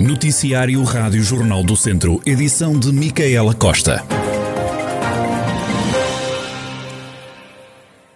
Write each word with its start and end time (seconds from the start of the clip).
Noticiário 0.00 0.80
Rádio 0.84 1.20
Jornal 1.24 1.64
do 1.64 1.74
Centro, 1.74 2.22
edição 2.24 2.78
de 2.78 2.92
Micaela 2.92 3.52
Costa. 3.52 4.04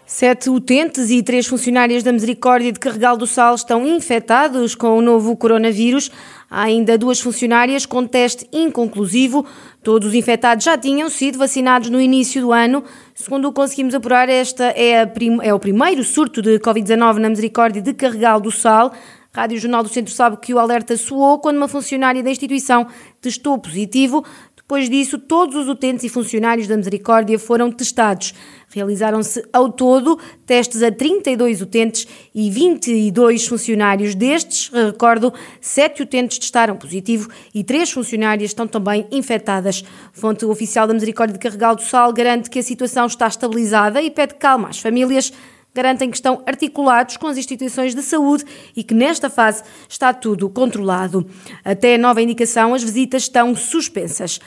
Sete 0.06 0.48
utentes 0.48 1.10
e 1.10 1.20
três 1.24 1.44
funcionárias 1.48 2.04
da 2.04 2.12
Misericórdia 2.12 2.70
de 2.70 2.78
Carregal 2.78 3.16
do 3.16 3.26
Sal 3.26 3.56
estão 3.56 3.84
infectados 3.84 4.76
com 4.76 4.96
o 4.96 5.02
novo 5.02 5.36
coronavírus. 5.36 6.08
Há 6.48 6.62
ainda 6.62 6.96
duas 6.96 7.18
funcionárias 7.18 7.84
com 7.84 8.06
teste 8.06 8.46
inconclusivo. 8.52 9.44
Todos 9.82 10.10
os 10.10 10.14
infectados 10.14 10.64
já 10.64 10.78
tinham 10.78 11.10
sido 11.10 11.36
vacinados 11.36 11.90
no 11.90 12.00
início 12.00 12.40
do 12.40 12.52
ano. 12.52 12.84
Segundo 13.12 13.48
o 13.48 13.52
conseguimos 13.52 13.92
apurar, 13.92 14.28
esta 14.28 14.66
é, 14.66 15.10
é 15.42 15.52
o 15.52 15.58
primeiro 15.58 16.04
surto 16.04 16.40
de 16.40 16.60
Covid-19 16.60 17.16
na 17.16 17.28
Misericórdia 17.28 17.82
de 17.82 17.92
Carregal 17.92 18.38
do 18.38 18.52
Sal. 18.52 18.92
Rádio 19.34 19.58
Jornal 19.58 19.82
do 19.82 19.88
Centro 19.88 20.12
sabe 20.12 20.36
que 20.36 20.52
o 20.52 20.58
alerta 20.58 20.94
soou 20.94 21.38
quando 21.38 21.56
uma 21.56 21.66
funcionária 21.66 22.22
da 22.22 22.30
instituição 22.30 22.86
testou 23.18 23.56
positivo. 23.56 24.22
Depois 24.54 24.90
disso, 24.90 25.18
todos 25.18 25.56
os 25.56 25.70
utentes 25.70 26.04
e 26.04 26.10
funcionários 26.10 26.68
da 26.68 26.76
Misericórdia 26.76 27.38
foram 27.38 27.72
testados. 27.72 28.34
Realizaram-se 28.68 29.42
ao 29.50 29.72
todo 29.72 30.18
testes 30.44 30.82
a 30.82 30.92
32 30.92 31.62
utentes 31.62 32.06
e 32.34 32.50
22 32.50 33.46
funcionários. 33.46 34.14
Destes, 34.14 34.70
recordo, 34.70 35.32
7 35.62 36.02
utentes 36.02 36.38
testaram 36.38 36.76
positivo 36.76 37.30
e 37.54 37.64
3 37.64 37.90
funcionárias 37.90 38.50
estão 38.50 38.66
também 38.66 39.06
infectadas. 39.10 39.82
Fonte 40.12 40.44
oficial 40.44 40.86
da 40.86 40.92
Misericórdia 40.92 41.32
de 41.32 41.38
Carregal 41.38 41.74
do 41.74 41.82
Sal 41.82 42.12
garante 42.12 42.50
que 42.50 42.58
a 42.58 42.62
situação 42.62 43.06
está 43.06 43.28
estabilizada 43.28 44.02
e 44.02 44.10
pede 44.10 44.34
calma 44.34 44.68
às 44.68 44.78
famílias 44.78 45.32
garantem 45.74 46.10
que 46.10 46.16
estão 46.16 46.42
articulados 46.46 47.16
com 47.16 47.26
as 47.26 47.36
instituições 47.36 47.94
de 47.94 48.02
saúde 48.02 48.44
e 48.76 48.84
que 48.84 48.94
nesta 48.94 49.30
fase 49.30 49.62
está 49.88 50.12
tudo 50.12 50.48
controlado. 50.50 51.26
Até 51.64 51.96
nova 51.96 52.20
indicação, 52.20 52.74
as 52.74 52.82
visitas 52.82 53.22
estão 53.22 53.54
suspensas. 53.54 54.40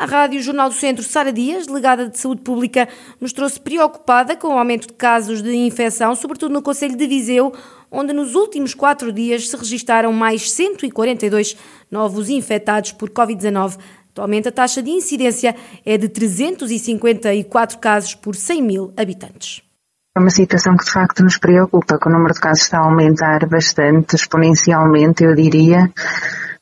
A 0.00 0.06
Rádio 0.06 0.42
Jornal 0.42 0.68
do 0.68 0.74
Centro, 0.74 1.04
Sara 1.04 1.32
Dias, 1.32 1.66
delegada 1.66 2.08
de 2.08 2.18
Saúde 2.18 2.40
Pública, 2.42 2.88
mostrou-se 3.20 3.60
preocupada 3.60 4.34
com 4.34 4.48
o 4.48 4.58
aumento 4.58 4.88
de 4.88 4.94
casos 4.94 5.42
de 5.42 5.54
infecção, 5.54 6.14
sobretudo 6.14 6.52
no 6.52 6.62
Conselho 6.62 6.96
de 6.96 7.06
Viseu, 7.06 7.52
onde 7.90 8.12
nos 8.12 8.34
últimos 8.34 8.74
quatro 8.74 9.12
dias 9.12 9.48
se 9.48 9.56
registaram 9.56 10.12
mais 10.12 10.50
142 10.50 11.56
novos 11.90 12.30
infectados 12.30 12.90
por 12.90 13.10
Covid-19. 13.10 13.78
Atualmente, 14.10 14.48
a 14.48 14.52
taxa 14.52 14.82
de 14.82 14.90
incidência 14.90 15.54
é 15.84 15.96
de 15.96 16.08
354 16.08 17.78
casos 17.78 18.14
por 18.14 18.34
100 18.34 18.62
mil 18.62 18.92
habitantes. 18.96 19.62
É 20.14 20.20
uma 20.20 20.28
situação 20.28 20.76
que 20.76 20.84
de 20.84 20.90
facto 20.90 21.22
nos 21.22 21.38
preocupa, 21.38 21.98
que 21.98 22.06
o 22.06 22.12
número 22.12 22.34
de 22.34 22.40
casos 22.40 22.64
está 22.64 22.78
a 22.78 22.84
aumentar 22.84 23.48
bastante, 23.48 24.14
exponencialmente, 24.14 25.24
eu 25.24 25.34
diria, 25.34 25.90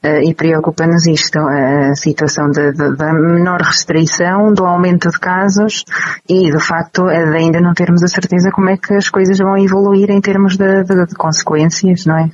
eh, 0.00 0.22
e 0.22 0.32
preocupa-nos 0.34 1.04
isto, 1.08 1.36
a 1.40 1.92
situação 1.96 2.48
da 2.52 3.12
menor 3.12 3.60
restrição, 3.60 4.54
do 4.54 4.64
aumento 4.64 5.10
de 5.10 5.18
casos 5.18 5.84
e 6.28 6.48
do 6.52 6.60
facto 6.60 7.06
de 7.06 7.36
ainda 7.36 7.60
não 7.60 7.74
termos 7.74 8.04
a 8.04 8.06
certeza 8.06 8.52
como 8.52 8.70
é 8.70 8.76
que 8.76 8.94
as 8.94 9.08
coisas 9.08 9.36
vão 9.36 9.58
evoluir 9.58 10.10
em 10.10 10.20
termos 10.20 10.56
de, 10.56 10.84
de, 10.84 11.06
de 11.06 11.14
consequências, 11.16 12.06
não 12.06 12.18
é? 12.18 12.30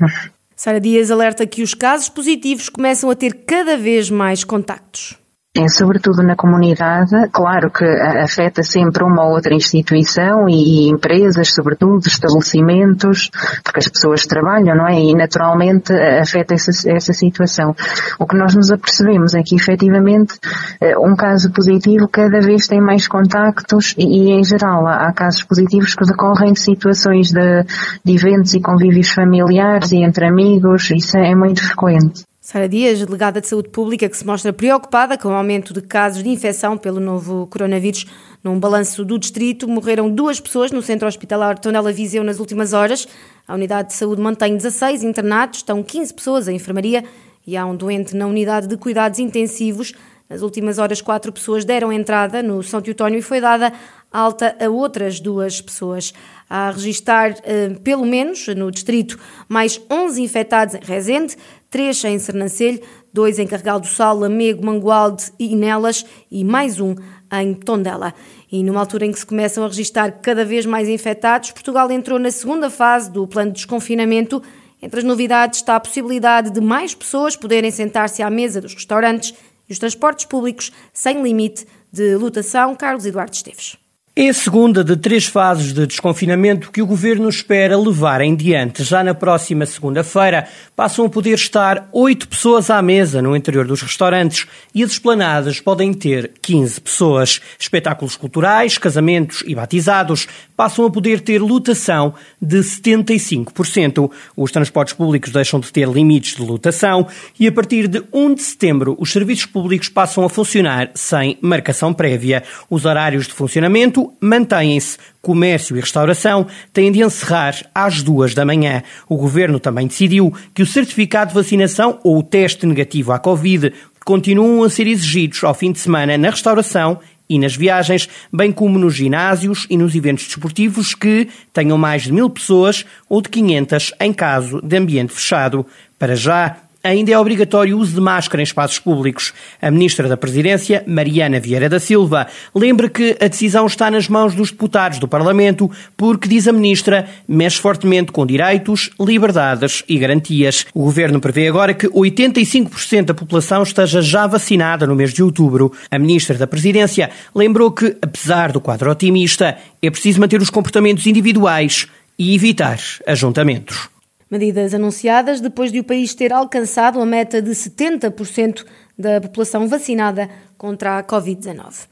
Sara 0.54 0.80
Dias 0.80 1.10
alerta 1.10 1.46
que 1.46 1.62
os 1.62 1.72
casos 1.72 2.10
positivos 2.10 2.68
começam 2.68 3.10
a 3.10 3.14
ter 3.14 3.44
cada 3.46 3.78
vez 3.78 4.10
mais 4.10 4.44
contactos. 4.44 5.18
É, 5.58 5.68
sobretudo 5.68 6.22
na 6.22 6.36
comunidade, 6.36 7.14
claro 7.32 7.70
que 7.70 7.84
afeta 7.84 8.62
sempre 8.62 9.02
uma 9.02 9.24
ou 9.24 9.32
outra 9.32 9.54
instituição 9.54 10.46
e 10.48 10.88
empresas, 10.88 11.48
sobretudo, 11.54 12.06
estabelecimentos, 12.06 13.30
porque 13.64 13.80
as 13.80 13.88
pessoas 13.88 14.26
trabalham, 14.26 14.76
não 14.76 14.86
é? 14.86 15.00
E 15.00 15.14
naturalmente 15.14 15.94
afeta 15.94 16.52
essa, 16.52 16.70
essa 16.90 17.12
situação. 17.14 17.74
O 18.18 18.26
que 18.26 18.36
nós 18.36 18.54
nos 18.54 18.70
apercebemos 18.70 19.34
é 19.34 19.42
que 19.42 19.56
efetivamente 19.56 20.38
eh, 20.78 20.98
um 20.98 21.16
caso 21.16 21.50
positivo 21.50 22.06
cada 22.06 22.40
vez 22.40 22.66
tem 22.66 22.80
mais 22.80 23.08
contactos 23.08 23.94
e, 23.96 24.32
em 24.32 24.44
geral 24.44 24.86
há, 24.86 25.10
casos 25.12 25.42
positivos 25.42 25.94
que 25.94 26.04
decorrem 26.04 26.52
de 26.52 26.60
situações 26.60 27.30
de, 27.30 27.64
de 28.04 28.14
eventos 28.14 28.52
e 28.52 28.60
convívios 28.60 29.10
familiares 29.10 29.92
e 29.92 29.98
entre 29.98 30.26
amigos, 30.26 30.90
isso 30.90 31.16
é 31.16 31.34
muito 31.34 31.66
frequente. 31.66 32.24
Sara 32.46 32.68
Dias, 32.68 33.00
delegada 33.00 33.40
de 33.40 33.48
Saúde 33.48 33.70
Pública, 33.70 34.08
que 34.08 34.16
se 34.16 34.24
mostra 34.24 34.52
preocupada 34.52 35.18
com 35.18 35.30
o 35.30 35.32
aumento 35.32 35.74
de 35.74 35.82
casos 35.82 36.22
de 36.22 36.28
infecção 36.28 36.78
pelo 36.78 37.00
novo 37.00 37.48
coronavírus. 37.48 38.06
Num 38.40 38.56
balanço 38.60 39.04
do 39.04 39.18
distrito, 39.18 39.66
morreram 39.66 40.08
duas 40.08 40.38
pessoas 40.38 40.70
no 40.70 40.80
centro 40.80 41.08
hospitalar 41.08 41.58
Tondela 41.58 41.90
Viseu 41.92 42.22
nas 42.22 42.38
últimas 42.38 42.72
horas. 42.72 43.08
A 43.48 43.54
unidade 43.54 43.88
de 43.88 43.94
saúde 43.94 44.22
mantém 44.22 44.56
16 44.56 45.02
internados, 45.02 45.58
estão 45.58 45.82
15 45.82 46.14
pessoas 46.14 46.46
em 46.46 46.54
enfermaria 46.54 47.02
e 47.44 47.56
há 47.56 47.66
um 47.66 47.74
doente 47.74 48.14
na 48.14 48.28
unidade 48.28 48.68
de 48.68 48.76
cuidados 48.76 49.18
intensivos. 49.18 49.92
Nas 50.30 50.40
últimas 50.40 50.78
horas, 50.78 51.00
quatro 51.00 51.32
pessoas 51.32 51.64
deram 51.64 51.92
entrada 51.92 52.44
no 52.44 52.62
São 52.62 52.80
Teutónio 52.80 53.18
e 53.18 53.22
foi 53.22 53.40
dada 53.40 53.72
alta 54.12 54.56
a 54.60 54.68
outras 54.68 55.20
duas 55.20 55.60
pessoas. 55.60 56.12
A 56.48 56.70
registrar, 56.70 57.34
eh, 57.42 57.70
pelo 57.82 58.04
menos 58.04 58.46
no 58.48 58.70
distrito, 58.70 59.18
mais 59.48 59.80
11 59.90 60.22
infectados 60.22 60.74
em 60.74 60.80
Rezende, 60.80 61.36
3 61.76 62.04
em 62.06 62.18
Sernancelho, 62.18 62.80
2 63.12 63.38
em 63.38 63.46
Carregal 63.46 63.78
do 63.78 63.86
Sal, 63.86 64.16
Lamego, 64.16 64.64
Mangualde 64.64 65.30
e 65.38 65.54
Nelas 65.54 66.06
e 66.30 66.42
mais 66.42 66.80
um 66.80 66.94
em 67.30 67.52
Tondela. 67.52 68.14
E 68.50 68.64
numa 68.64 68.80
altura 68.80 69.04
em 69.04 69.12
que 69.12 69.18
se 69.18 69.26
começam 69.26 69.62
a 69.62 69.68
registrar 69.68 70.10
cada 70.22 70.42
vez 70.42 70.64
mais 70.64 70.88
infectados, 70.88 71.50
Portugal 71.50 71.90
entrou 71.90 72.18
na 72.18 72.30
segunda 72.30 72.70
fase 72.70 73.10
do 73.10 73.28
plano 73.28 73.50
de 73.50 73.56
desconfinamento. 73.56 74.42
Entre 74.80 75.00
as 75.00 75.04
novidades 75.04 75.60
está 75.60 75.76
a 75.76 75.80
possibilidade 75.80 76.50
de 76.50 76.62
mais 76.62 76.94
pessoas 76.94 77.36
poderem 77.36 77.70
sentar-se 77.70 78.22
à 78.22 78.30
mesa 78.30 78.58
dos 78.58 78.72
restaurantes 78.72 79.34
e 79.68 79.72
os 79.74 79.78
transportes 79.78 80.24
públicos 80.24 80.72
sem 80.94 81.22
limite 81.22 81.66
de 81.92 82.16
lotação. 82.16 82.74
Carlos 82.74 83.04
Eduardo 83.04 83.34
Esteves. 83.34 83.76
É 84.18 84.30
a 84.30 84.32
segunda 84.32 84.82
de 84.82 84.96
três 84.96 85.26
fases 85.26 85.74
de 85.74 85.86
desconfinamento 85.86 86.72
que 86.72 86.80
o 86.80 86.86
governo 86.86 87.28
espera 87.28 87.78
levar 87.78 88.22
em 88.22 88.34
diante. 88.34 88.82
Já 88.82 89.04
na 89.04 89.12
próxima 89.12 89.66
segunda-feira 89.66 90.48
passam 90.74 91.04
a 91.04 91.10
poder 91.10 91.34
estar 91.34 91.86
oito 91.92 92.26
pessoas 92.26 92.70
à 92.70 92.80
mesa 92.80 93.20
no 93.20 93.36
interior 93.36 93.66
dos 93.66 93.82
restaurantes 93.82 94.46
e 94.74 94.82
as 94.82 94.92
esplanadas 94.92 95.60
podem 95.60 95.92
ter 95.92 96.32
15 96.40 96.80
pessoas. 96.80 97.42
Espetáculos 97.58 98.16
culturais, 98.16 98.78
casamentos 98.78 99.44
e 99.46 99.54
batizados 99.54 100.26
passam 100.56 100.86
a 100.86 100.90
poder 100.90 101.20
ter 101.20 101.42
lotação 101.42 102.14
de 102.40 102.60
75%. 102.60 104.10
Os 104.34 104.50
transportes 104.50 104.94
públicos 104.94 105.30
deixam 105.30 105.60
de 105.60 105.70
ter 105.70 105.86
limites 105.86 106.36
de 106.36 106.42
lotação 106.42 107.06
e 107.38 107.46
a 107.46 107.52
partir 107.52 107.86
de 107.86 108.02
1 108.10 108.34
de 108.34 108.42
setembro 108.42 108.96
os 108.98 109.12
serviços 109.12 109.44
públicos 109.44 109.90
passam 109.90 110.24
a 110.24 110.30
funcionar 110.30 110.90
sem 110.94 111.36
marcação 111.42 111.92
prévia. 111.92 112.42
Os 112.70 112.86
horários 112.86 113.26
de 113.26 113.34
funcionamento 113.34 114.05
mantêm-se. 114.20 114.98
Comércio 115.20 115.76
e 115.76 115.80
restauração 115.80 116.46
têm 116.72 116.92
de 116.92 117.02
encerrar 117.02 117.54
às 117.74 118.02
duas 118.02 118.34
da 118.34 118.44
manhã. 118.44 118.82
O 119.08 119.16
governo 119.16 119.58
também 119.58 119.86
decidiu 119.86 120.32
que 120.54 120.62
o 120.62 120.66
certificado 120.66 121.30
de 121.30 121.34
vacinação 121.34 121.98
ou 122.04 122.18
o 122.18 122.22
teste 122.22 122.66
negativo 122.66 123.12
à 123.12 123.18
Covid 123.18 123.72
continuam 124.04 124.62
a 124.62 124.70
ser 124.70 124.86
exigidos 124.86 125.42
ao 125.42 125.52
fim 125.52 125.72
de 125.72 125.80
semana 125.80 126.16
na 126.16 126.30
restauração 126.30 127.00
e 127.28 127.38
nas 127.38 127.56
viagens, 127.56 128.08
bem 128.32 128.52
como 128.52 128.78
nos 128.78 128.94
ginásios 128.94 129.66
e 129.68 129.76
nos 129.76 129.94
eventos 129.94 130.26
desportivos 130.26 130.94
que 130.94 131.28
tenham 131.52 131.76
mais 131.76 132.02
de 132.02 132.12
mil 132.12 132.30
pessoas 132.30 132.84
ou 133.08 133.20
de 133.20 133.28
500 133.28 133.94
em 134.00 134.12
caso 134.12 134.60
de 134.62 134.76
ambiente 134.76 135.12
fechado. 135.12 135.66
Para 135.98 136.14
já, 136.14 136.56
ainda 136.86 137.10
é 137.10 137.18
obrigatório 137.18 137.76
o 137.76 137.80
uso 137.80 137.94
de 137.94 138.00
máscara 138.00 138.40
em 138.40 138.44
espaços 138.44 138.78
públicos. 138.78 139.32
A 139.60 139.70
Ministra 139.70 140.08
da 140.08 140.16
Presidência, 140.16 140.82
Mariana 140.86 141.40
Vieira 141.40 141.68
da 141.68 141.80
Silva, 141.80 142.26
lembra 142.54 142.88
que 142.88 143.16
a 143.20 143.28
decisão 143.28 143.66
está 143.66 143.90
nas 143.90 144.08
mãos 144.08 144.34
dos 144.34 144.50
deputados 144.50 144.98
do 144.98 145.08
Parlamento, 145.08 145.70
porque, 145.96 146.28
diz 146.28 146.46
a 146.46 146.52
Ministra, 146.52 147.08
mexe 147.28 147.60
fortemente 147.60 148.12
com 148.12 148.24
direitos, 148.24 148.90
liberdades 149.00 149.82
e 149.88 149.98
garantias. 149.98 150.66
O 150.74 150.84
Governo 150.84 151.20
prevê 151.20 151.48
agora 151.48 151.74
que 151.74 151.88
85% 151.88 153.04
da 153.06 153.14
população 153.14 153.62
esteja 153.62 154.00
já 154.00 154.26
vacinada 154.26 154.86
no 154.86 154.94
mês 154.94 155.12
de 155.12 155.22
outubro. 155.22 155.72
A 155.90 155.98
Ministra 155.98 156.36
da 156.36 156.46
Presidência 156.46 157.10
lembrou 157.34 157.70
que, 157.70 157.96
apesar 158.00 158.52
do 158.52 158.60
quadro 158.60 158.90
otimista, 158.90 159.56
é 159.82 159.90
preciso 159.90 160.20
manter 160.20 160.40
os 160.40 160.50
comportamentos 160.50 161.06
individuais 161.06 161.86
e 162.18 162.34
evitar 162.34 162.78
ajuntamentos. 163.06 163.95
Medidas 164.30 164.74
anunciadas 164.74 165.40
depois 165.40 165.70
de 165.70 165.78
o 165.78 165.84
país 165.84 166.12
ter 166.12 166.32
alcançado 166.32 167.00
a 167.00 167.06
meta 167.06 167.40
de 167.40 167.52
70% 167.52 168.64
da 168.98 169.20
população 169.20 169.68
vacinada 169.68 170.28
contra 170.58 170.98
a 170.98 171.04
Covid-19. 171.04 171.86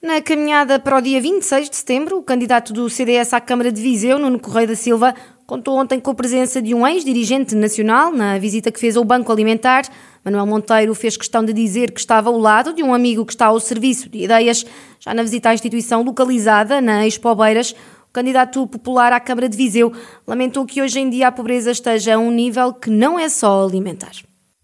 Na 0.00 0.22
caminhada 0.22 0.78
para 0.78 0.96
o 0.96 1.00
dia 1.00 1.20
26 1.20 1.68
de 1.68 1.76
setembro, 1.76 2.16
o 2.18 2.22
candidato 2.22 2.72
do 2.72 2.88
CDS 2.88 3.34
à 3.34 3.40
Câmara 3.40 3.72
de 3.72 3.82
Viseu, 3.82 4.18
Nuno 4.18 4.38
Correia 4.38 4.68
da 4.68 4.76
Silva, 4.76 5.14
contou 5.46 5.76
ontem 5.76 5.98
com 5.98 6.12
a 6.12 6.14
presença 6.14 6.62
de 6.62 6.72
um 6.72 6.86
ex-dirigente 6.86 7.56
nacional 7.56 8.12
na 8.12 8.38
visita 8.38 8.70
que 8.70 8.78
fez 8.78 8.96
ao 8.96 9.04
Banco 9.04 9.32
Alimentar. 9.32 9.82
Manuel 10.24 10.46
Monteiro 10.46 10.94
fez 10.94 11.16
questão 11.16 11.44
de 11.44 11.52
dizer 11.52 11.90
que 11.90 11.98
estava 11.98 12.30
ao 12.30 12.38
lado 12.38 12.72
de 12.72 12.82
um 12.82 12.94
amigo 12.94 13.26
que 13.26 13.32
está 13.32 13.46
ao 13.46 13.58
serviço 13.58 14.08
de 14.08 14.24
ideias. 14.24 14.64
Já 15.00 15.12
na 15.12 15.22
visita 15.22 15.50
à 15.50 15.54
instituição 15.54 16.02
localizada 16.02 16.80
na 16.80 17.06
Expo 17.06 17.34
Beiras, 17.34 17.74
candidato 18.12 18.66
popular 18.66 19.12
à 19.12 19.20
Câmara 19.20 19.48
de 19.48 19.56
Viseu 19.56 19.92
lamentou 20.26 20.66
que 20.66 20.82
hoje 20.82 21.00
em 21.00 21.10
dia 21.10 21.28
a 21.28 21.32
pobreza 21.32 21.70
esteja 21.70 22.14
a 22.14 22.18
um 22.18 22.30
nível 22.30 22.72
que 22.72 22.90
não 22.90 23.18
é 23.18 23.28
só 23.28 23.64
alimentar. 23.64 24.12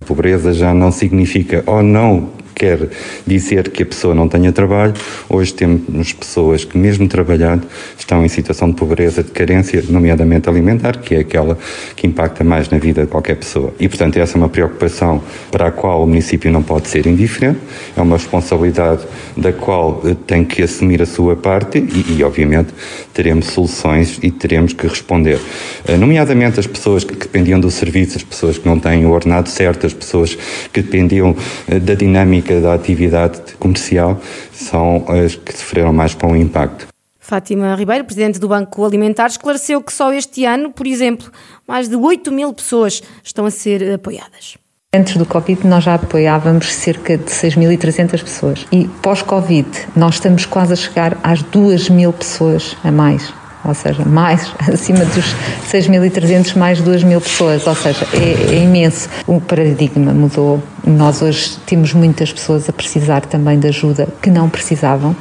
Pobreza 0.07 0.53
já 0.53 0.75
não 0.75 0.93
significa 0.93 1.65
ou 1.67 1.83
não 1.83 2.31
quer 2.57 2.89
dizer 3.27 3.71
que 3.71 3.83
a 3.83 3.87
pessoa 3.87 4.15
não 4.15 4.27
tenha 4.27 4.51
trabalho. 4.51 4.95
Hoje 5.29 5.53
temos 5.53 6.13
pessoas 6.15 6.65
que, 6.65 6.77
mesmo 6.79 7.07
trabalhando, 7.07 7.67
estão 7.99 8.25
em 8.25 8.29
situação 8.29 8.71
de 8.71 8.77
pobreza, 8.77 9.23
de 9.23 9.31
carência, 9.31 9.85
nomeadamente 9.89 10.49
alimentar, 10.49 10.97
que 10.97 11.15
é 11.15 11.19
aquela 11.19 11.59
que 11.95 12.07
impacta 12.07 12.43
mais 12.43 12.71
na 12.71 12.79
vida 12.79 13.03
de 13.03 13.09
qualquer 13.09 13.37
pessoa. 13.37 13.75
E, 13.79 13.87
portanto, 13.89 14.17
essa 14.17 14.37
é 14.37 14.39
uma 14.39 14.49
preocupação 14.49 15.23
para 15.51 15.69
a 15.69 15.71
qual 15.71 16.03
o 16.03 16.07
município 16.07 16.51
não 16.51 16.63
pode 16.63 16.89
ser 16.89 17.07
indiferente, 17.07 17.61
é 17.95 18.01
uma 18.01 18.17
responsabilidade 18.17 19.03
da 19.37 19.53
qual 19.53 20.01
eh, 20.07 20.17
tem 20.27 20.43
que 20.43 20.63
assumir 20.63 21.03
a 21.03 21.07
sua 21.07 21.37
parte 21.37 21.79
e, 21.79 22.19
e 22.19 22.25
obviamente, 22.25 22.73
teremos 23.17 23.47
soluções 23.47 24.19
e 24.23 24.31
teremos 24.31 24.73
que 24.73 24.87
responder. 24.87 25.41
Eh, 25.89 25.97
nomeadamente 25.97 26.61
as 26.61 26.67
pessoas 26.67 27.03
que 27.03 27.15
dependiam 27.15 27.59
do 27.59 27.71
serviço, 27.71 28.19
as 28.19 28.23
pessoas 28.23 28.59
que 28.59 28.67
não 28.67 28.79
têm 28.79 29.05
o 29.07 29.11
ordenado 29.11 29.49
certo, 29.49 29.87
as 29.87 29.95
pessoas 29.95 30.37
que 30.73 30.83
dependiam 30.83 31.35
eh, 31.67 31.81
da 31.81 31.95
dinâmica 31.95 32.27
dinâmica 32.27 32.61
da 32.61 32.75
atividade 32.75 33.41
comercial 33.59 34.21
são 34.53 35.05
as 35.09 35.35
que 35.35 35.53
sofreram 35.53 35.93
mais 35.93 36.15
com 36.15 36.33
o 36.33 36.37
impacto. 36.37 36.87
Fátima 37.19 37.75
Ribeiro, 37.75 38.05
presidente 38.05 38.39
do 38.39 38.49
Banco 38.49 38.85
Alimentar, 38.85 39.27
esclareceu 39.27 39.83
que 39.83 39.93
só 39.93 40.13
este 40.13 40.45
ano, 40.45 40.71
por 40.73 40.87
exemplo, 40.87 41.31
mais 41.67 41.89
de 41.89 41.97
8 41.97 42.31
mil 42.31 42.53
pessoas 42.53 43.03
estão 43.25 43.45
a 43.47 43.51
ser 43.51 43.95
apoiadas. 43.95 44.57
Antes 44.95 45.17
do 45.17 45.27
Covid, 45.27 45.67
nós 45.67 45.85
já 45.85 45.95
apoiávamos 45.95 46.73
cerca 46.73 47.19
de 47.19 47.25
6.300 47.25 48.23
pessoas. 48.23 48.67
E 48.73 48.89
pós-Covid, 49.03 49.69
nós 49.95 50.15
estamos 50.15 50.47
quase 50.47 50.73
a 50.73 50.77
chegar 50.77 51.19
às 51.23 51.43
2 51.43 51.91
mil 51.91 52.13
pessoas 52.13 52.77
a 52.83 52.91
mais 52.91 53.33
ou 53.67 53.75
seja, 53.75 54.05
mais, 54.05 54.53
acima 54.73 55.05
dos 55.05 55.35
6.300, 55.71 56.57
mais 56.57 56.81
2.000 56.81 57.21
pessoas, 57.21 57.67
ou 57.67 57.75
seja, 57.75 58.07
é, 58.15 58.55
é, 58.55 58.63
imenso. 58.63 59.09
O 59.27 59.41
paradigma 59.41 60.13
mudou. 60.13 60.63
Nós 60.87 61.21
hoje 61.21 61.57
temos 61.67 61.93
muitas 61.93 62.33
pessoas 62.33 62.69
a 62.69 62.73
precisar 62.73 63.23
também 63.23 63.59
de 63.59 63.67
ajuda 63.69 64.07
que 64.23 64.31
não 64.31 64.49
precisavam. 64.49 65.17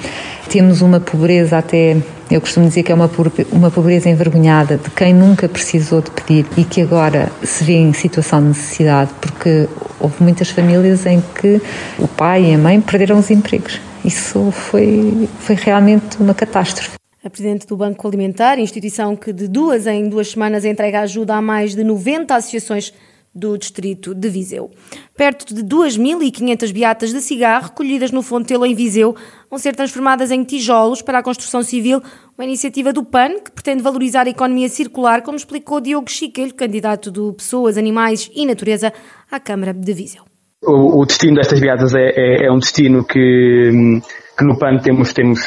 Temos 0.48 0.82
uma 0.82 1.00
pobreza 1.00 1.58
até, 1.58 1.98
eu 2.30 2.42
costumo 2.42 2.68
dizer 2.68 2.84
que 2.84 2.92
é 2.92 2.96
uma, 2.96 3.10
uma 3.52 3.70
pobreza 3.70 4.10
envergonhada 4.10 4.78
de 4.78 4.90
quem 4.90 5.14
nunca 5.14 5.48
precisou 5.48 6.02
de 6.02 6.10
pedir 6.12 6.46
e 6.58 6.64
que 6.64 6.82
agora 6.82 7.32
se 7.44 7.64
vê 7.64 7.74
em 7.74 7.94
situação 7.94 8.42
de 8.42 8.48
necessidade, 8.50 9.12
porque 9.22 9.68
houve 10.00 10.16
muitas 10.22 10.50
famílias 10.50 11.06
em 11.06 11.22
que 11.40 11.62
o 12.00 12.08
pai 12.08 12.52
e 12.52 12.56
a 12.56 12.58
mãe 12.58 12.82
perderam 12.82 13.20
os 13.20 13.30
empregos. 13.30 13.80
Isso 14.04 14.52
foi, 14.52 15.30
foi 15.40 15.56
realmente 15.56 16.18
uma 16.20 16.34
catástrofe. 16.34 16.92
A 17.24 17.30
presidente 17.30 17.66
do 17.66 17.76
Banco 17.76 18.08
Alimentar, 18.08 18.60
instituição 18.60 19.16
que 19.16 19.34
de 19.34 19.48
duas 19.48 19.88
em 19.88 20.08
duas 20.08 20.30
semanas 20.30 20.64
entrega 20.64 21.02
ajuda 21.02 21.36
a 21.36 21.42
mais 21.42 21.74
de 21.74 21.84
90 21.84 22.36
associações 22.36 22.94
do 23.36 23.58
distrito 23.58 24.16
de 24.16 24.30
Viseu. 24.30 24.72
Perto 25.16 25.54
de 25.54 25.62
2.500 25.62 26.72
beatas 26.72 27.12
de 27.12 27.20
cigarro 27.20 27.66
recolhidas 27.66 28.12
no 28.12 28.22
Fontelo 28.22 28.66
em 28.66 28.74
Viseu 28.74 29.14
vão 29.50 29.60
ser 29.60 29.76
transformadas 29.76 30.32
em 30.32 30.44
tijolos 30.44 31.02
para 31.02 31.20
a 31.20 31.24
construção 31.24 31.62
civil, 31.62 32.02
uma 32.38 32.46
iniciativa 32.46 32.94
do 32.94 33.04
PAN 33.04 33.40
que 33.44 33.52
pretende 33.52 33.84
valorizar 33.84 34.26
a 34.26 34.30
economia 34.30 34.70
circular, 34.70 35.22
como 35.22 35.36
explicou 35.36 35.82
Diogo 35.82 36.10
Chiquelho, 36.10 36.54
candidato 36.54 37.12
do 37.12 37.34
Pessoas, 37.34 37.78
Animais 37.78 38.32
e 38.34 38.46
Natureza 38.46 38.94
à 39.30 39.40
Câmara 39.40 39.74
de 39.74 39.94
Viseu. 39.94 40.24
O, 40.64 41.02
o 41.02 41.06
destino 41.06 41.36
destas 41.36 41.60
beatas 41.60 41.94
é, 41.94 42.12
é, 42.16 42.48
é 42.48 42.52
um 42.52 42.58
destino 42.58 43.06
que 43.06 44.02
que 44.38 44.44
no 44.44 44.58
PAN 44.58 44.78
temos, 44.84 45.14
temos, 45.14 45.40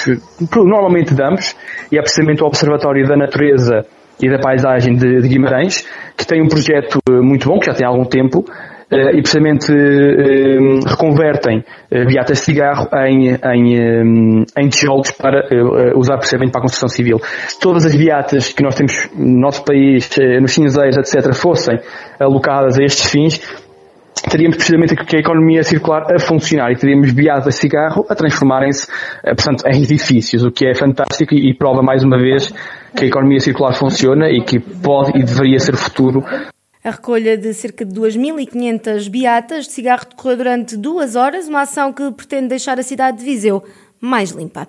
normalmente 0.51 1.15
damos, 1.15 1.55
e 1.93 1.99
é 1.99 2.01
precisamente 2.01 2.43
o 2.43 2.47
Observatório 2.47 3.07
da 3.07 3.17
Natureza 3.17 3.85
e 4.21 4.29
da 4.29 4.39
Paisagem 4.39 4.97
de, 4.97 5.21
de 5.21 5.29
Guimarães, 5.29 5.87
que 6.17 6.27
tem 6.27 6.43
um 6.43 6.49
projeto 6.49 6.99
eh, 7.09 7.21
muito 7.21 7.49
bom, 7.49 7.59
que 7.59 7.67
já 7.67 7.75
tem 7.75 7.87
algum 7.87 8.05
tempo, 8.05 8.45
Uh, 8.91 9.11
e 9.15 9.21
precisamente 9.21 9.71
uh, 9.71 10.81
reconvertem 10.89 11.63
beatas 11.91 12.39
de 12.39 12.45
cigarro 12.47 12.89
em, 13.07 13.35
em, 13.35 14.45
em 14.59 14.69
tijolos 14.71 15.11
para 15.11 15.47
usar 15.95 16.17
precisamente 16.17 16.53
para 16.53 16.61
a 16.61 16.63
construção 16.63 16.89
civil. 16.89 17.19
Se 17.49 17.61
todas 17.61 17.85
as 17.85 17.95
beatas 17.95 18.51
que 18.51 18.63
nós 18.63 18.75
temos 18.75 19.11
no 19.15 19.41
nosso 19.41 19.63
país, 19.63 20.09
nos 20.41 20.53
cinzeiros, 20.53 20.97
etc., 20.97 21.35
fossem 21.35 21.79
alocadas 22.19 22.79
a 22.79 22.83
estes 22.83 23.11
fins, 23.11 23.43
teríamos 24.23 24.57
precisamente 24.57 24.95
que 24.97 25.17
a 25.17 25.21
economia 25.21 25.63
circular 25.63 26.07
a 26.15 26.19
funcionar 26.19 26.73
e 26.73 26.77
teríamos 26.77 27.13
viados 27.13 27.47
a 27.47 27.51
cigarro 27.51 28.07
a 28.09 28.15
transformarem-se, 28.15 28.87
eh, 29.25 29.35
portanto, 29.35 29.67
em 29.67 29.83
edifícios, 29.83 30.45
o 30.45 30.51
que 30.51 30.67
é 30.67 30.75
fantástico 30.75 31.35
e, 31.35 31.55
prova 31.55 31.83
mais 31.83 32.05
uma 32.05 32.19
vez 32.19 32.53
que 32.97 33.05
a 33.05 33.09
economia 33.09 33.41
circular 33.41 33.75
funciona 33.75 34.29
e 34.31 34.43
que 34.43 34.59
pode 34.59 35.19
e 35.19 35.23
deveria 35.23 35.59
ser 35.59 35.77
futuro. 35.77 36.25
A 36.85 36.91
recolha 36.91 37.37
de 37.37 37.53
cerca 37.53 37.85
de 37.85 37.93
2.500 37.93 39.11
beatas 39.11 39.65
de 39.67 39.73
cigarro 39.73 40.07
decorreu 40.09 40.37
durante 40.37 40.77
duas 40.77 41.17
horas, 41.17 41.49
uma 41.49 41.63
ação 41.63 41.93
que 41.93 42.11
pretende 42.13 42.49
deixar 42.49 42.79
a 42.79 42.83
cidade 42.83 43.19
de 43.19 43.25
Viseu 43.25 43.63
mais 44.01 44.31
limpa. 44.31 44.69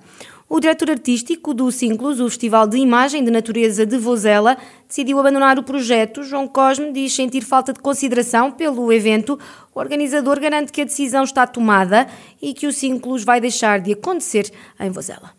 O 0.51 0.59
diretor 0.59 0.89
artístico 0.89 1.53
do 1.53 1.71
Cinclus, 1.71 2.19
o 2.19 2.27
Festival 2.27 2.65
de 2.65 2.79
Imagem 2.79 3.23
de 3.23 3.29
Natureza 3.29 3.85
de 3.85 3.99
Vozela, 3.99 4.57
decidiu 4.87 5.19
abandonar 5.19 5.59
o 5.59 5.63
projeto. 5.63 6.23
João 6.23 6.47
Cosme 6.47 6.91
diz 6.91 7.13
sentir 7.13 7.41
falta 7.41 7.71
de 7.71 7.79
consideração 7.79 8.51
pelo 8.51 8.91
evento. 8.91 9.37
O 9.75 9.79
organizador 9.79 10.39
garante 10.39 10.71
que 10.71 10.81
a 10.81 10.85
decisão 10.85 11.23
está 11.23 11.45
tomada 11.45 12.07
e 12.41 12.51
que 12.51 12.65
o 12.65 12.73
Cinclus 12.73 13.23
vai 13.23 13.39
deixar 13.39 13.79
de 13.79 13.93
acontecer 13.93 14.51
em 14.79 14.89
Vozela. 14.89 15.38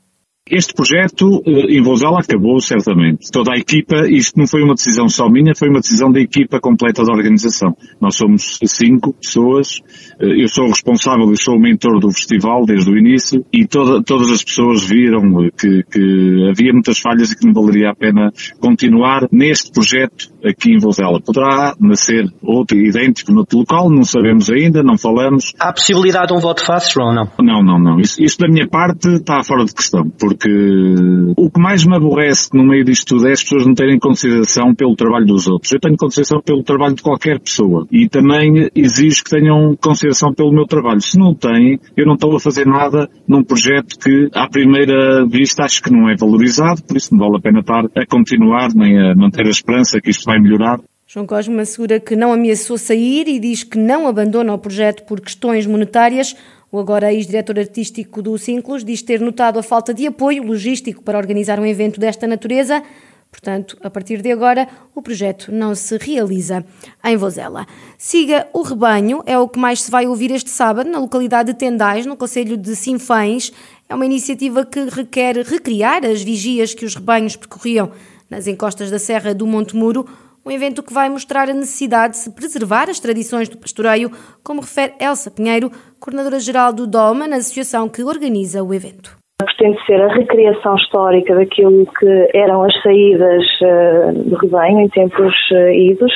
Este 0.50 0.74
projeto 0.74 1.42
eh, 1.46 1.76
em 1.76 1.80
Vozela 1.80 2.18
acabou 2.18 2.60
certamente. 2.60 3.30
Toda 3.30 3.52
a 3.54 3.56
equipa, 3.56 4.08
isto 4.08 4.36
não 4.36 4.48
foi 4.48 4.64
uma 4.64 4.74
decisão 4.74 5.08
só 5.08 5.28
minha, 5.28 5.54
foi 5.54 5.68
uma 5.68 5.78
decisão 5.78 6.10
da 6.10 6.20
equipa 6.20 6.58
completa 6.58 7.04
da 7.04 7.12
organização. 7.12 7.76
Nós 8.00 8.16
somos 8.16 8.58
cinco 8.64 9.14
pessoas, 9.14 9.80
eh, 10.20 10.42
eu 10.42 10.48
sou 10.48 10.64
o 10.64 10.70
responsável, 10.70 11.28
eu 11.30 11.36
sou 11.36 11.54
o 11.54 11.60
mentor 11.60 12.00
do 12.00 12.10
festival 12.10 12.64
desde 12.66 12.90
o 12.90 12.98
início 12.98 13.44
e 13.52 13.64
toda, 13.64 14.02
todas 14.02 14.28
as 14.32 14.42
pessoas 14.42 14.82
viram 14.82 15.22
que, 15.56 15.84
que 15.84 16.48
havia 16.50 16.72
muitas 16.72 16.98
falhas 16.98 17.30
e 17.30 17.38
que 17.38 17.46
não 17.46 17.54
valeria 17.54 17.90
a 17.90 17.94
pena 17.94 18.32
continuar 18.58 19.28
neste 19.30 19.70
projeto 19.70 20.32
aqui 20.44 20.72
em 20.72 20.78
Vozela. 20.78 21.20
Poderá 21.20 21.74
nascer 21.78 22.24
outro 22.42 22.76
idêntico 22.76 23.30
no 23.30 23.40
outro 23.40 23.58
local, 23.58 23.88
não 23.88 24.02
sabemos 24.02 24.50
ainda, 24.50 24.82
não 24.82 24.98
falamos. 24.98 25.54
Há 25.60 25.72
possibilidade 25.72 26.28
de 26.28 26.34
um 26.34 26.40
voto 26.40 26.64
fácil 26.64 27.02
ou 27.02 27.14
não? 27.14 27.28
Não, 27.40 27.62
não, 27.62 27.78
não. 27.78 28.00
Isso, 28.00 28.22
isso 28.22 28.38
da 28.38 28.48
minha 28.48 28.66
parte 28.68 29.08
está 29.08 29.42
fora 29.44 29.64
de 29.64 29.72
questão, 29.72 30.10
porque 30.18 30.39
porque 30.40 31.34
o 31.36 31.50
que 31.50 31.60
mais 31.60 31.84
me 31.84 31.94
aborrece 31.94 32.48
no 32.54 32.64
meio 32.64 32.82
disto 32.82 33.14
tudo 33.14 33.28
é 33.28 33.32
as 33.32 33.42
pessoas 33.42 33.66
não 33.66 33.74
terem 33.74 33.98
consideração 33.98 34.74
pelo 34.74 34.96
trabalho 34.96 35.26
dos 35.26 35.46
outros. 35.46 35.70
Eu 35.70 35.78
tenho 35.78 35.96
consideração 35.96 36.40
pelo 36.40 36.62
trabalho 36.62 36.94
de 36.94 37.02
qualquer 37.02 37.38
pessoa 37.38 37.86
e 37.90 38.08
também 38.08 38.70
exijo 38.74 39.22
que 39.22 39.30
tenham 39.30 39.76
consideração 39.76 40.32
pelo 40.32 40.52
meu 40.52 40.64
trabalho. 40.64 41.00
Se 41.00 41.18
não 41.18 41.34
têm, 41.34 41.78
eu 41.94 42.06
não 42.06 42.14
estou 42.14 42.34
a 42.34 42.40
fazer 42.40 42.66
nada 42.66 43.08
num 43.28 43.44
projeto 43.44 43.98
que 43.98 44.28
à 44.34 44.48
primeira 44.48 45.26
vista 45.26 45.64
acho 45.64 45.82
que 45.82 45.92
não 45.92 46.08
é 46.08 46.16
valorizado, 46.16 46.82
por 46.84 46.96
isso 46.96 47.14
não 47.14 47.20
vale 47.20 47.36
a 47.36 47.40
pena 47.40 47.60
estar 47.60 47.84
a 47.94 48.06
continuar 48.06 48.70
nem 48.74 48.98
a 48.98 49.14
manter 49.14 49.46
a 49.46 49.50
esperança 49.50 50.00
que 50.00 50.10
isto 50.10 50.24
vai 50.24 50.40
melhorar. 50.40 50.80
João 51.12 51.26
Cosme 51.26 51.60
assegura 51.60 51.98
que 51.98 52.14
não 52.14 52.32
ameaçou 52.32 52.78
sair 52.78 53.26
e 53.26 53.40
diz 53.40 53.64
que 53.64 53.76
não 53.76 54.06
abandona 54.06 54.54
o 54.54 54.58
projeto 54.58 55.04
por 55.06 55.20
questões 55.20 55.66
monetárias. 55.66 56.36
O 56.72 56.78
agora 56.78 57.12
ex-diretor 57.12 57.58
artístico 57.58 58.22
do 58.22 58.38
Cinclus 58.38 58.84
diz 58.84 59.02
ter 59.02 59.20
notado 59.20 59.58
a 59.58 59.62
falta 59.62 59.92
de 59.92 60.06
apoio 60.06 60.44
logístico 60.44 61.02
para 61.02 61.18
organizar 61.18 61.58
um 61.58 61.66
evento 61.66 61.98
desta 61.98 62.28
natureza. 62.28 62.80
Portanto, 63.28 63.76
a 63.82 63.90
partir 63.90 64.22
de 64.22 64.30
agora, 64.30 64.68
o 64.94 65.02
projeto 65.02 65.50
não 65.50 65.74
se 65.74 65.96
realiza 65.96 66.64
em 67.04 67.16
Vozela. 67.16 67.66
Siga 67.98 68.46
o 68.52 68.62
rebanho, 68.62 69.20
é 69.26 69.36
o 69.36 69.48
que 69.48 69.58
mais 69.58 69.82
se 69.82 69.90
vai 69.90 70.06
ouvir 70.06 70.30
este 70.30 70.50
sábado 70.50 70.88
na 70.88 71.00
localidade 71.00 71.52
de 71.52 71.58
Tendais, 71.58 72.06
no 72.06 72.16
Conselho 72.16 72.56
de 72.56 72.76
Sinfães. 72.76 73.52
É 73.88 73.94
uma 73.94 74.06
iniciativa 74.06 74.64
que 74.64 74.84
requer 74.84 75.38
recriar 75.38 76.04
as 76.06 76.22
vigias 76.22 76.72
que 76.72 76.84
os 76.84 76.94
rebanhos 76.94 77.34
percorriam 77.34 77.90
nas 78.28 78.46
encostas 78.46 78.92
da 78.92 78.98
Serra 78.98 79.34
do 79.34 79.44
Monte 79.44 79.74
Muro 79.74 80.06
um 80.44 80.50
evento 80.50 80.82
que 80.82 80.92
vai 80.92 81.08
mostrar 81.08 81.48
a 81.48 81.54
necessidade 81.54 82.14
de 82.14 82.20
se 82.20 82.30
preservar 82.30 82.88
as 82.88 82.98
tradições 82.98 83.48
do 83.48 83.58
pastoreio, 83.58 84.10
como 84.42 84.60
refere 84.60 84.94
Elsa 84.98 85.30
Pinheiro, 85.30 85.70
coordenadora-geral 85.98 86.72
do 86.72 86.86
DOMA, 86.86 87.28
na 87.28 87.36
associação 87.36 87.88
que 87.88 88.02
organiza 88.02 88.62
o 88.62 88.72
evento 88.72 89.19
pretende 89.42 89.84
ser 89.86 90.00
a 90.00 90.08
recriação 90.08 90.74
histórica 90.76 91.34
daquilo 91.34 91.86
que 91.98 92.28
eram 92.34 92.62
as 92.62 92.82
saídas 92.82 93.44
uh, 93.62 94.28
do 94.28 94.36
rebanho 94.36 94.80
em 94.80 94.88
tempos 94.88 95.34
uh, 95.52 95.70
idos 95.70 96.12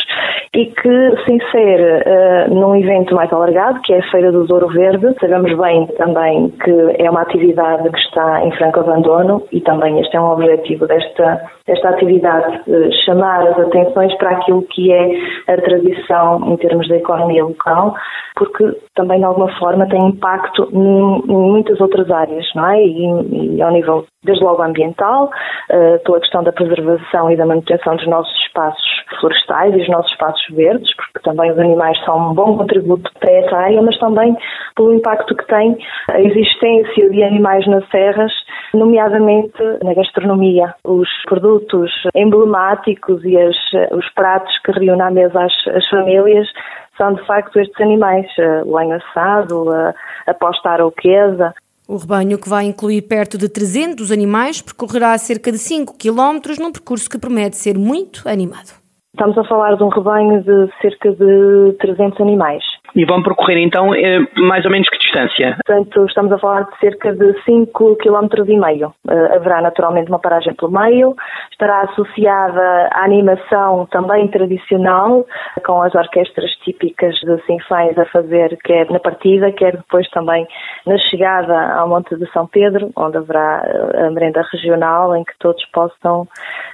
e 0.54 0.66
que 0.66 1.16
se 1.24 1.32
insere 1.32 2.02
uh, 2.02 2.54
num 2.54 2.76
evento 2.76 3.14
mais 3.14 3.32
alargado, 3.32 3.80
que 3.82 3.92
é 3.92 3.98
a 3.98 4.10
Feira 4.10 4.32
do 4.32 4.44
Douro 4.44 4.68
Verde. 4.68 5.14
Sabemos 5.20 5.56
bem 5.58 5.86
também 5.98 6.50
que 6.62 6.72
é 6.98 7.10
uma 7.10 7.22
atividade 7.22 7.90
que 7.90 7.98
está 7.98 8.44
em 8.44 8.52
franco 8.52 8.80
abandono 8.80 9.42
e 9.52 9.60
também 9.60 10.00
este 10.00 10.16
é 10.16 10.20
um 10.20 10.32
objetivo 10.32 10.86
desta, 10.86 11.40
desta 11.66 11.90
atividade, 11.90 12.60
chamar 13.04 13.46
as 13.48 13.58
atenções 13.58 14.14
para 14.16 14.30
aquilo 14.30 14.62
que 14.70 14.92
é 14.92 15.52
a 15.52 15.56
tradição 15.60 16.52
em 16.52 16.56
termos 16.56 16.88
da 16.88 16.96
economia 16.96 17.44
local, 17.44 17.94
porque 18.36 18.64
também 18.94 19.18
de 19.18 19.24
alguma 19.24 19.52
forma 19.58 19.88
tem 19.88 20.08
impacto 20.08 20.68
em, 20.72 21.32
em 21.32 21.50
muitas 21.50 21.80
outras 21.80 22.10
áreas, 22.10 22.46
não 22.54 22.70
é? 22.70 22.82
E 22.82 23.06
e, 23.22 23.62
ao 23.62 23.70
nível, 23.70 24.06
desde 24.22 24.44
logo, 24.44 24.62
ambiental, 24.62 25.30
uh, 25.70 26.02
pela 26.04 26.20
questão 26.20 26.42
da 26.42 26.52
preservação 26.52 27.30
e 27.30 27.36
da 27.36 27.46
manutenção 27.46 27.96
dos 27.96 28.06
nossos 28.06 28.34
espaços 28.46 28.82
florestais 29.20 29.74
e 29.74 29.82
os 29.82 29.88
nossos 29.88 30.10
espaços 30.12 30.42
verdes, 30.50 30.94
porque 30.96 31.20
também 31.22 31.50
os 31.50 31.58
animais 31.58 31.98
são 32.04 32.30
um 32.30 32.34
bom 32.34 32.56
contributo 32.56 33.10
para 33.18 33.30
essa 33.30 33.56
área, 33.56 33.82
mas 33.82 33.98
também 33.98 34.36
pelo 34.76 34.94
impacto 34.94 35.34
que 35.34 35.46
tem 35.46 35.76
a 36.10 36.20
existência 36.20 37.10
de 37.10 37.22
animais 37.22 37.66
nas 37.66 37.88
serras, 37.90 38.32
nomeadamente 38.72 39.62
na 39.82 39.94
gastronomia. 39.94 40.74
Os 40.84 41.08
produtos 41.26 41.90
emblemáticos 42.14 43.24
e 43.24 43.36
as, 43.36 43.56
os 43.92 44.08
pratos 44.14 44.56
que 44.64 44.72
reúnem 44.72 45.02
à 45.02 45.10
mesa 45.10 45.44
as, 45.44 45.52
as 45.74 45.88
famílias 45.88 46.48
são 46.96 47.12
de 47.14 47.26
facto 47.26 47.58
estes 47.58 47.80
animais, 47.80 48.26
o 48.64 48.76
lenho 48.76 48.96
assado, 48.96 49.70
a, 49.72 49.94
a 50.26 50.34
posta 50.34 50.70
arauquesa, 50.70 51.52
o 51.86 51.96
rebanho, 51.96 52.38
que 52.38 52.48
vai 52.48 52.64
incluir 52.64 53.02
perto 53.02 53.36
de 53.36 53.48
300 53.48 54.10
animais, 54.10 54.62
percorrerá 54.62 55.16
cerca 55.18 55.52
de 55.52 55.58
5 55.58 55.96
km 55.98 56.58
num 56.58 56.72
percurso 56.72 57.08
que 57.08 57.18
promete 57.18 57.56
ser 57.56 57.76
muito 57.78 58.28
animado. 58.28 58.72
Estamos 59.14 59.38
a 59.38 59.44
falar 59.44 59.76
de 59.76 59.84
um 59.84 59.88
rebanho 59.88 60.42
de 60.42 60.68
cerca 60.80 61.12
de 61.12 61.76
300 61.78 62.20
animais. 62.20 62.64
E 62.94 63.04
vão 63.04 63.22
percorrer 63.22 63.58
então 63.58 63.92
eh, 63.94 64.20
mais 64.36 64.64
ou 64.64 64.70
menos 64.70 64.88
que 64.88 64.98
distância? 64.98 65.56
Portanto, 65.66 66.06
estamos 66.06 66.32
a 66.32 66.38
falar 66.38 66.62
de 66.62 66.78
cerca 66.78 67.12
de 67.12 67.42
5 67.42 67.96
km 67.96 68.28
e 68.46 68.58
meio. 68.58 68.94
Uh, 69.08 69.34
haverá 69.34 69.60
naturalmente 69.60 70.08
uma 70.08 70.20
paragem 70.20 70.54
pelo 70.54 70.70
meio, 70.70 71.14
estará 71.50 71.82
associada 71.82 72.88
à 72.92 73.04
animação 73.04 73.86
também 73.90 74.28
tradicional, 74.28 75.26
com 75.64 75.82
as 75.82 75.94
orquestras 75.94 76.50
típicas 76.64 77.14
de 77.16 77.40
Sinfãs 77.46 77.98
a 77.98 78.04
fazer 78.06 78.56
quer 78.62 78.88
na 78.90 79.00
partida, 79.00 79.50
quer 79.50 79.76
depois 79.76 80.08
também 80.10 80.46
na 80.86 80.96
chegada 80.98 81.74
ao 81.74 81.88
Monte 81.88 82.16
de 82.16 82.30
São 82.32 82.46
Pedro, 82.46 82.90
onde 82.96 83.16
haverá 83.16 83.62
eh, 83.64 84.06
a 84.06 84.10
merenda 84.10 84.42
regional 84.52 85.16
em 85.16 85.24
que 85.24 85.36
todos 85.40 85.64
possam 85.72 86.28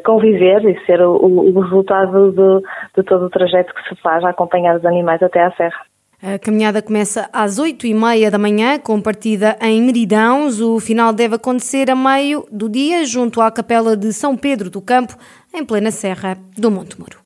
conviver 0.04 0.64
e 0.64 0.78
ser 0.84 1.00
o, 1.00 1.14
o 1.14 1.60
resultado 1.60 2.32
de, 2.32 2.66
de 2.96 3.02
todo 3.04 3.26
o 3.26 3.30
trajeto 3.30 3.74
que 3.74 3.88
se 3.88 4.00
faz 4.02 4.22
a 4.24 4.30
acompanhar 4.30 4.76
os 4.76 4.84
animais 4.84 5.22
até 5.22 5.42
à 5.42 5.50
serra. 5.52 5.89
A 6.22 6.38
caminhada 6.38 6.82
começa 6.82 7.30
às 7.32 7.58
8 7.58 7.86
e 7.86 7.94
meia 7.94 8.30
da 8.30 8.36
manhã, 8.36 8.78
com 8.78 9.00
partida 9.00 9.56
em 9.58 9.80
Meridãos. 9.80 10.60
O 10.60 10.78
final 10.78 11.14
deve 11.14 11.36
acontecer 11.36 11.90
a 11.90 11.96
meio 11.96 12.46
do 12.52 12.68
dia, 12.68 13.06
junto 13.06 13.40
à 13.40 13.50
Capela 13.50 13.96
de 13.96 14.12
São 14.12 14.36
Pedro 14.36 14.68
do 14.68 14.82
Campo, 14.82 15.16
em 15.54 15.64
plena 15.64 15.90
Serra 15.90 16.36
do 16.58 16.70
Monte 16.70 17.00
Moro. 17.00 17.16